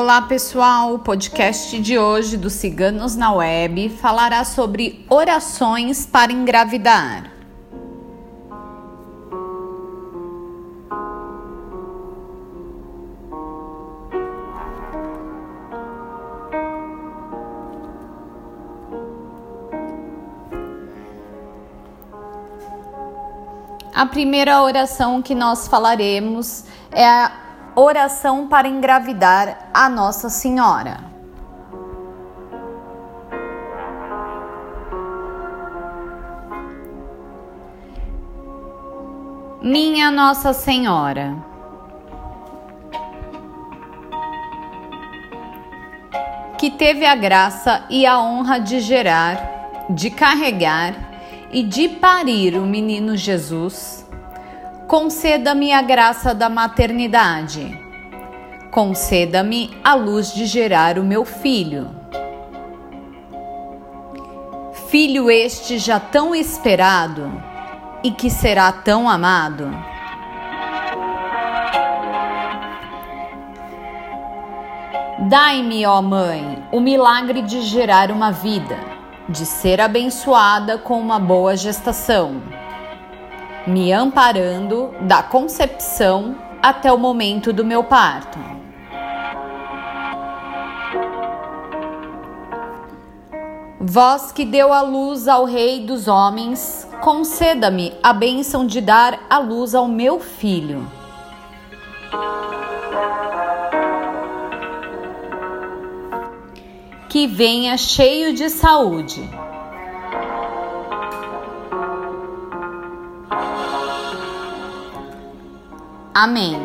Olá 0.00 0.22
pessoal, 0.22 0.94
o 0.94 1.00
podcast 1.00 1.76
de 1.80 1.98
hoje 1.98 2.36
do 2.36 2.48
Ciganos 2.48 3.16
na 3.16 3.32
Web 3.32 3.88
falará 3.88 4.44
sobre 4.44 5.04
orações 5.10 6.06
para 6.06 6.32
engravidar. 6.32 7.32
A 23.92 24.06
primeira 24.06 24.62
oração 24.62 25.20
que 25.20 25.34
nós 25.34 25.66
falaremos 25.66 26.62
é 26.92 27.04
a 27.04 27.47
oração 27.78 28.48
para 28.48 28.66
engravidar 28.66 29.70
a 29.72 29.88
Nossa 29.88 30.28
Senhora. 30.28 30.98
Minha 39.62 40.10
Nossa 40.10 40.52
Senhora. 40.52 41.36
Que 46.58 46.70
teve 46.70 47.06
a 47.06 47.14
graça 47.14 47.84
e 47.88 48.04
a 48.04 48.18
honra 48.18 48.58
de 48.58 48.80
gerar, 48.80 49.86
de 49.90 50.10
carregar 50.10 50.94
e 51.52 51.62
de 51.62 51.88
parir 51.88 52.56
o 52.56 52.66
menino 52.66 53.16
Jesus, 53.16 54.07
conceda-me 54.88 55.70
a 55.70 55.82
graça 55.82 56.34
da 56.34 56.48
maternidade. 56.48 57.78
Conceda-me 58.70 59.78
a 59.84 59.94
luz 59.94 60.32
de 60.32 60.46
gerar 60.46 60.98
o 60.98 61.04
meu 61.04 61.26
filho. 61.26 61.90
Filho 64.88 65.30
este 65.30 65.76
já 65.76 66.00
tão 66.00 66.34
esperado 66.34 67.30
e 68.02 68.10
que 68.10 68.30
será 68.30 68.72
tão 68.72 69.06
amado. 69.06 69.68
Dai-me, 75.28 75.84
ó 75.84 76.00
Mãe, 76.00 76.64
o 76.72 76.80
milagre 76.80 77.42
de 77.42 77.60
gerar 77.60 78.10
uma 78.10 78.32
vida 78.32 78.78
de 79.28 79.44
ser 79.44 79.78
abençoada 79.82 80.78
com 80.78 80.98
uma 80.98 81.18
boa 81.18 81.54
gestação, 81.54 82.40
me 83.68 83.92
amparando 83.92 84.94
da 85.02 85.22
concepção 85.22 86.36
até 86.62 86.92
o 86.92 86.98
momento 86.98 87.52
do 87.52 87.64
meu 87.64 87.84
parto. 87.84 88.38
Vós 93.80 94.32
que 94.32 94.44
deu 94.44 94.72
a 94.72 94.80
luz 94.80 95.28
ao 95.28 95.44
Rei 95.44 95.80
dos 95.80 96.08
homens, 96.08 96.88
conceda-me 97.00 97.94
a 98.02 98.12
bênção 98.12 98.66
de 98.66 98.80
dar 98.80 99.20
a 99.30 99.38
luz 99.38 99.74
ao 99.74 99.86
meu 99.86 100.18
filho 100.18 100.98
que 107.08 107.26
venha 107.26 107.76
cheio 107.76 108.34
de 108.34 108.50
saúde. 108.50 109.28
Amém. 116.20 116.58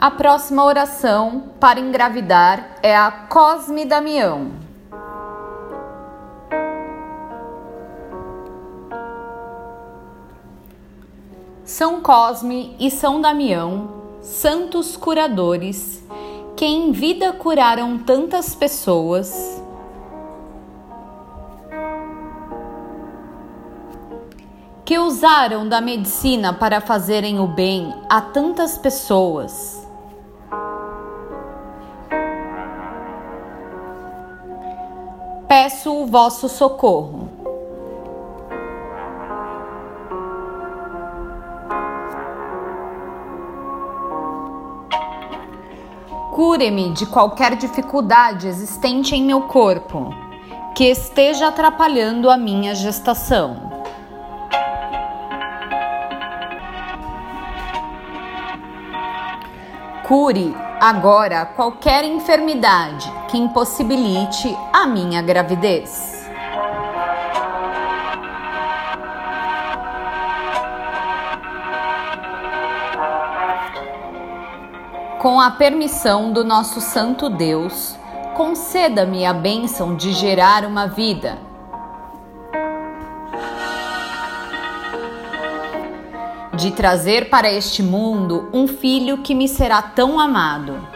A 0.00 0.10
próxima 0.10 0.64
oração 0.64 1.50
para 1.60 1.78
engravidar 1.78 2.78
é 2.82 2.96
a 2.96 3.10
Cosme 3.10 3.84
Damião. 3.84 4.50
São 11.62 12.00
Cosme 12.00 12.74
e 12.80 12.90
São 12.90 13.20
Damião, 13.20 13.90
santos 14.22 14.96
curadores, 14.96 16.02
que 16.60 16.66
em 16.66 16.92
vida 16.92 17.32
curaram 17.32 17.96
tantas 17.96 18.54
pessoas. 18.54 19.62
Que 24.84 24.98
usaram 24.98 25.66
da 25.66 25.80
medicina 25.80 26.52
para 26.52 26.82
fazerem 26.82 27.40
o 27.40 27.46
bem 27.46 27.94
a 28.10 28.20
tantas 28.20 28.76
pessoas. 28.76 29.88
Peço 35.48 35.90
o 35.90 36.04
vosso 36.04 36.46
socorro. 36.46 37.19
Cure-me 46.60 46.90
de 46.90 47.06
qualquer 47.06 47.56
dificuldade 47.56 48.46
existente 48.46 49.14
em 49.14 49.22
meu 49.22 49.40
corpo 49.44 50.14
que 50.74 50.84
esteja 50.84 51.48
atrapalhando 51.48 52.28
a 52.28 52.36
minha 52.36 52.74
gestação. 52.74 53.56
Cure 60.06 60.54
agora 60.78 61.46
qualquer 61.46 62.04
enfermidade 62.04 63.10
que 63.30 63.38
impossibilite 63.38 64.54
a 64.70 64.86
minha 64.86 65.22
gravidez. 65.22 66.19
Com 75.20 75.38
a 75.38 75.50
permissão 75.50 76.32
do 76.32 76.42
nosso 76.42 76.80
Santo 76.80 77.28
Deus, 77.28 77.94
conceda-me 78.34 79.26
a 79.26 79.34
bênção 79.34 79.94
de 79.94 80.14
gerar 80.14 80.64
uma 80.64 80.86
vida. 80.86 81.36
De 86.54 86.70
trazer 86.70 87.28
para 87.28 87.52
este 87.52 87.82
mundo 87.82 88.48
um 88.50 88.66
filho 88.66 89.18
que 89.18 89.34
me 89.34 89.46
será 89.46 89.82
tão 89.82 90.18
amado, 90.18 90.88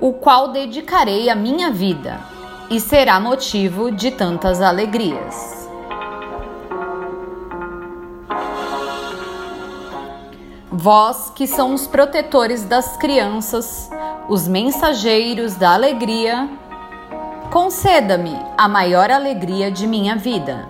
o 0.00 0.14
qual 0.14 0.48
dedicarei 0.48 1.30
a 1.30 1.36
minha 1.36 1.70
vida 1.70 2.18
e 2.68 2.80
será 2.80 3.20
motivo 3.20 3.92
de 3.92 4.10
tantas 4.10 4.60
alegrias. 4.60 5.67
Vós 10.80 11.32
que 11.34 11.44
são 11.48 11.74
os 11.74 11.88
protetores 11.88 12.62
das 12.62 12.96
crianças, 12.96 13.90
os 14.28 14.46
mensageiros 14.46 15.56
da 15.56 15.74
alegria, 15.74 16.48
conceda-me 17.50 18.38
a 18.56 18.68
maior 18.68 19.10
alegria 19.10 19.72
de 19.72 19.88
minha 19.88 20.14
vida. 20.14 20.68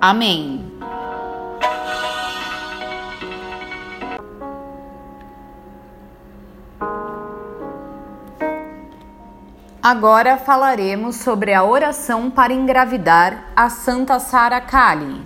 Amém. 0.00 0.67
Agora 9.80 10.36
falaremos 10.36 11.16
sobre 11.16 11.54
a 11.54 11.62
oração 11.62 12.28
para 12.28 12.52
engravidar 12.52 13.52
a 13.54 13.70
Santa 13.70 14.18
Sara 14.18 14.60
Kali. 14.60 15.24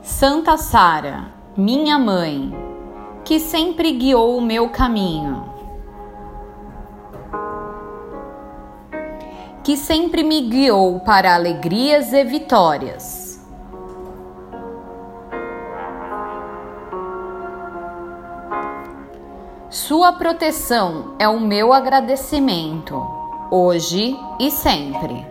Santa 0.00 0.56
Sara, 0.56 1.32
minha 1.56 1.98
mãe, 1.98 2.54
que 3.24 3.40
sempre 3.40 3.90
guiou 3.90 4.38
o 4.38 4.40
meu 4.40 4.68
caminho, 4.68 5.52
que 9.64 9.76
sempre 9.76 10.22
me 10.22 10.42
guiou 10.42 11.00
para 11.00 11.34
alegrias 11.34 12.12
e 12.12 12.22
vitórias 12.22 13.29
Sua 19.70 20.12
proteção 20.12 21.14
é 21.16 21.28
o 21.28 21.38
meu 21.38 21.72
agradecimento, 21.72 23.00
hoje 23.52 24.18
e 24.40 24.50
sempre. 24.50 25.24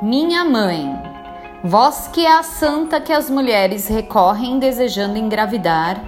Minha 0.00 0.44
mãe, 0.44 0.96
vós 1.64 2.06
que 2.06 2.24
é 2.24 2.32
a 2.32 2.44
santa 2.44 3.00
que 3.00 3.12
as 3.12 3.28
mulheres 3.28 3.88
recorrem 3.88 4.60
desejando 4.60 5.18
engravidar, 5.18 6.00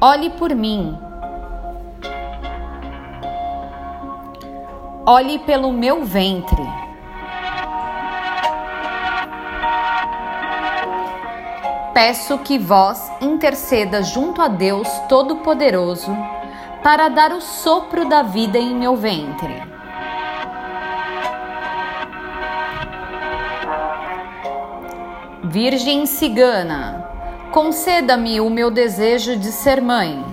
olhe 0.00 0.30
por 0.30 0.54
mim. 0.54 0.98
Olhe 5.04 5.38
pelo 5.40 5.70
meu 5.70 6.06
ventre. 6.06 6.89
Peço 12.02 12.38
que 12.38 12.58
vós 12.58 13.12
interceda 13.20 14.02
junto 14.02 14.40
a 14.40 14.48
Deus 14.48 14.88
Todo-Poderoso 15.06 16.10
para 16.82 17.10
dar 17.10 17.30
o 17.30 17.42
sopro 17.42 18.08
da 18.08 18.22
vida 18.22 18.56
em 18.56 18.74
meu 18.74 18.96
ventre. 18.96 19.62
Virgem 25.44 26.06
cigana, 26.06 27.06
conceda-me 27.52 28.40
o 28.40 28.48
meu 28.48 28.70
desejo 28.70 29.36
de 29.36 29.52
ser 29.52 29.82
mãe, 29.82 30.24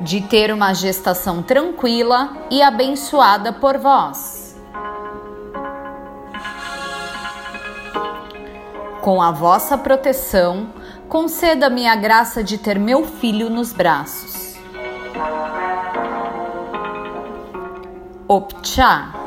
de 0.00 0.22
ter 0.22 0.50
uma 0.50 0.72
gestação 0.72 1.42
tranquila 1.42 2.38
e 2.50 2.62
abençoada 2.62 3.52
por 3.52 3.76
vós. 3.76 4.41
Com 9.02 9.20
a 9.20 9.32
vossa 9.32 9.76
proteção, 9.76 10.68
conceda-me 11.08 11.88
a 11.88 11.96
graça 11.96 12.42
de 12.44 12.56
ter 12.56 12.78
meu 12.78 13.04
filho 13.04 13.50
nos 13.50 13.72
braços. 13.72 14.54
Opcha. 18.28 19.21